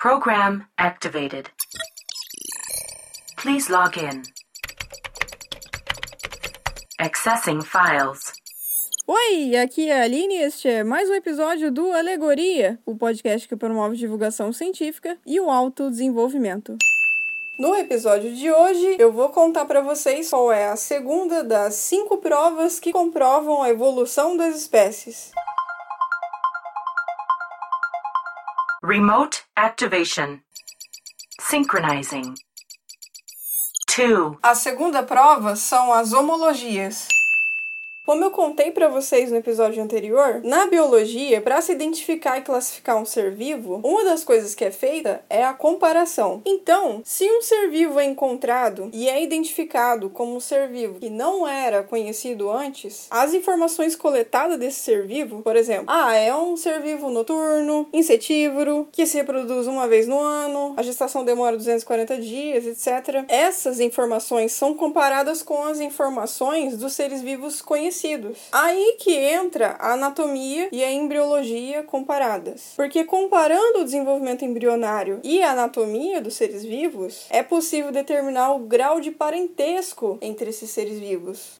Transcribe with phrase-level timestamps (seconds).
[0.00, 1.50] Program activated.
[3.36, 4.22] Please log in.
[7.00, 8.32] Accessing files.
[9.08, 13.48] Oi, aqui é a Aline e este é mais um episódio do Alegoria, o podcast
[13.48, 16.78] que promove divulgação científica e o autodesenvolvimento.
[17.58, 22.18] No episódio de hoje, eu vou contar para vocês qual é a segunda das cinco
[22.18, 25.32] provas que comprovam a evolução das espécies.
[28.88, 30.40] Remote activation.
[31.42, 32.34] Synchronizing.
[33.86, 34.38] 2.
[34.42, 37.06] A segunda prova são as homologias.
[38.08, 42.96] Como eu contei para vocês no episódio anterior, na biologia, para se identificar e classificar
[42.96, 46.40] um ser vivo, uma das coisas que é feita é a comparação.
[46.46, 51.10] Então, se um ser vivo é encontrado e é identificado como um ser vivo que
[51.10, 56.56] não era conhecido antes, as informações coletadas desse ser vivo, por exemplo, ah, é um
[56.56, 62.16] ser vivo noturno, insetívoro, que se reproduz uma vez no ano, a gestação demora 240
[62.16, 63.26] dias, etc.
[63.28, 68.38] Essas informações são comparadas com as informações dos seres vivos conhecidos parecidos.
[68.52, 72.72] Aí que entra a anatomia e a embriologia comparadas.
[72.76, 78.60] Porque comparando o desenvolvimento embrionário e a anatomia dos seres vivos, é possível determinar o
[78.60, 81.56] grau de parentesco entre esses seres vivos.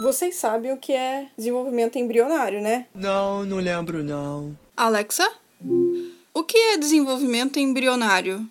[0.00, 2.86] Vocês sabem o que é desenvolvimento embrionário, né?
[2.94, 4.56] Não, não lembro não.
[4.76, 5.30] Alexa?
[6.34, 8.44] O que é desenvolvimento embrionário?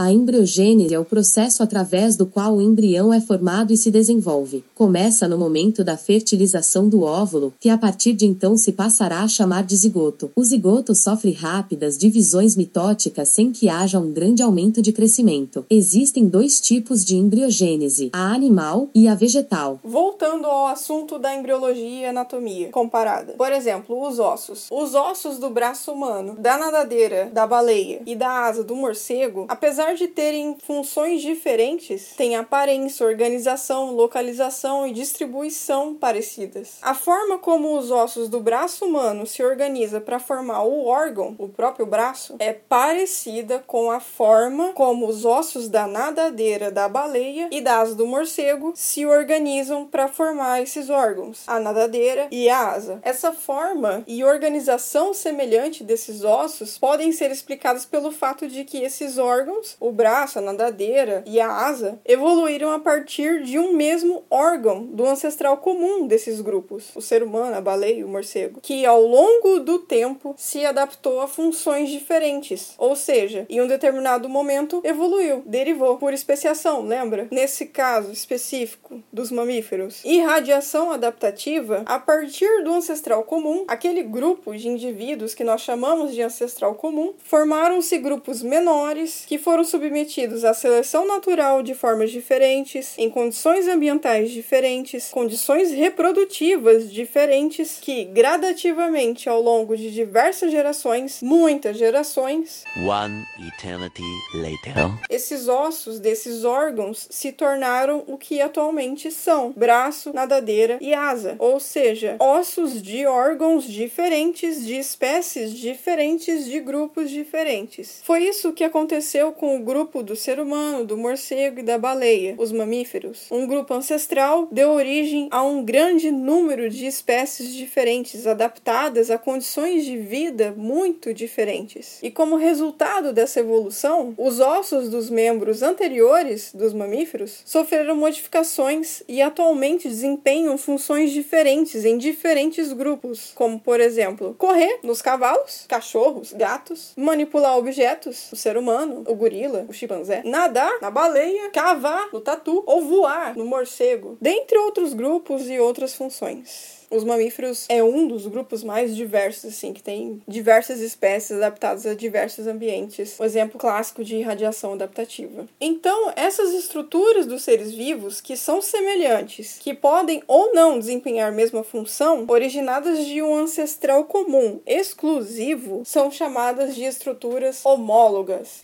[0.00, 4.62] A embriogênese é o processo através do qual o embrião é formado e se desenvolve.
[4.72, 9.28] Começa no momento da fertilização do óvulo, que a partir de então se passará a
[9.28, 10.30] chamar de zigoto.
[10.36, 15.66] O zigoto sofre rápidas divisões mitóticas sem que haja um grande aumento de crescimento.
[15.68, 19.80] Existem dois tipos de embriogênese, a animal e a vegetal.
[19.82, 23.32] Voltando ao assunto da embriologia e anatomia comparada.
[23.32, 24.68] Por exemplo, os ossos.
[24.70, 29.87] Os ossos do braço humano, da nadadeira, da baleia e da asa do morcego, apesar
[29.88, 36.76] apesar de terem funções diferentes, têm aparência, organização, localização e distribuição parecidas.
[36.82, 41.48] A forma como os ossos do braço humano se organizam para formar o órgão, o
[41.48, 47.60] próprio braço, é parecida com a forma como os ossos da nadadeira da baleia e
[47.60, 53.00] das do morcego se organizam para formar esses órgãos, a nadadeira e a asa.
[53.02, 59.18] Essa forma e organização semelhante desses ossos podem ser explicadas pelo fato de que esses
[59.18, 64.84] órgãos o braço, a nadadeira e a asa evoluíram a partir de um mesmo órgão
[64.84, 69.02] do ancestral comum desses grupos, o ser humano, a baleia e o morcego, que ao
[69.02, 75.42] longo do tempo se adaptou a funções diferentes, ou seja, em um determinado momento evoluiu,
[75.46, 77.28] derivou por especiação, lembra?
[77.30, 80.02] Nesse caso específico dos mamíferos.
[80.04, 86.14] E radiação adaptativa, a partir do ancestral comum, aquele grupo de indivíduos que nós chamamos
[86.14, 92.94] de ancestral comum, formaram-se grupos menores que foram submetidos à seleção natural de formas diferentes,
[92.98, 101.76] em condições ambientais diferentes, condições reprodutivas diferentes, que gradativamente ao longo de diversas gerações, muitas
[101.76, 104.02] gerações, One eternity
[104.34, 104.74] later.
[105.10, 111.60] esses ossos desses órgãos se tornaram o que atualmente são: braço, nadadeira e asa, ou
[111.60, 118.00] seja, ossos de órgãos diferentes, de espécies diferentes, de grupos diferentes.
[118.04, 122.36] Foi isso que aconteceu com o grupo do ser humano, do morcego e da baleia,
[122.38, 123.26] os mamíferos.
[123.28, 129.84] Um grupo ancestral deu origem a um grande número de espécies diferentes, adaptadas a condições
[129.84, 131.98] de vida muito diferentes.
[132.02, 139.20] E como resultado dessa evolução, os ossos dos membros anteriores dos mamíferos sofreram modificações e
[139.20, 146.92] atualmente desempenham funções diferentes em diferentes grupos, como por exemplo, correr nos cavalos, cachorros, gatos,
[146.96, 152.62] manipular objetos, o ser humano, o gorila, o chimpanzé, nadar na baleia, cavar no tatu
[152.66, 156.78] ou voar no morcego, dentre outros grupos e outras funções.
[156.90, 161.92] Os mamíferos é um dos grupos mais diversos, assim, que tem diversas espécies adaptadas a
[161.92, 163.20] diversos ambientes.
[163.20, 165.46] Um exemplo clássico de radiação adaptativa.
[165.60, 171.34] Então, essas estruturas dos seres vivos, que são semelhantes, que podem ou não desempenhar a
[171.34, 178.62] mesma função, originadas de um ancestral comum exclusivo, são chamadas de estruturas homólogas.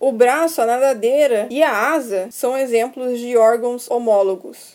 [0.00, 4.72] O braço, a nadadeira e a asa são exemplos de órgãos homólogos.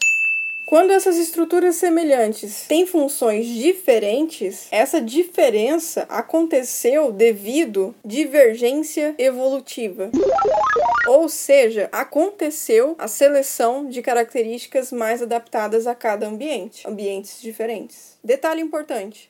[0.67, 10.11] Quando essas estruturas semelhantes têm funções diferentes, essa diferença aconteceu devido divergência evolutiva.
[11.07, 18.17] Ou seja, aconteceu a seleção de características mais adaptadas a cada ambiente, ambientes diferentes.
[18.21, 19.29] Detalhe importante: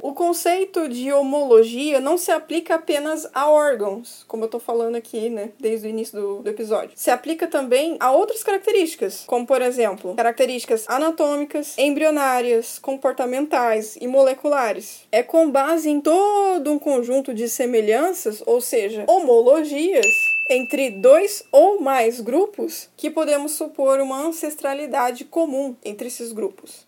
[0.00, 5.28] O conceito de homologia não se aplica apenas a órgãos, como eu tô falando aqui,
[5.28, 6.92] né, desde o início do, do episódio.
[6.94, 15.06] Se aplica também a outras características, como por exemplo, características anatômicas, embrionárias, comportamentais e moleculares.
[15.10, 20.06] É com base em todo um conjunto de semelhanças, ou seja, homologias,
[20.48, 26.87] entre dois ou mais grupos que podemos supor uma ancestralidade comum entre esses grupos.